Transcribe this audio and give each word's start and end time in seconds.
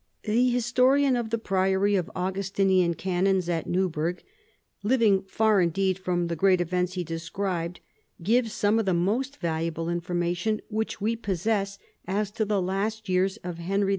The 0.23 0.49
historian 0.49 1.15
of 1.15 1.29
the 1.29 1.37
priory 1.37 1.93
of 1.93 2.09
Augustinian 2.15 2.95
canons 2.95 3.47
at 3.47 3.67
Newburgh, 3.67 4.23
living 4.81 5.21
far 5.27 5.61
indeed 5.61 5.99
from 5.99 6.25
the 6.25 6.35
great 6.35 6.59
events 6.59 6.93
he 6.93 7.03
described, 7.03 7.81
gives 8.23 8.51
some 8.51 8.79
of 8.79 8.87
the 8.87 8.95
most 8.95 9.37
valuable 9.37 9.89
information 9.89 10.59
which 10.69 11.01
we 11.01 11.15
possess 11.15 11.77
as 12.07 12.31
to 12.31 12.45
the 12.45 12.59
last 12.63 13.09
years 13.09 13.37
of 13.43 13.59
Henry 13.59 13.89
II. 13.89 13.89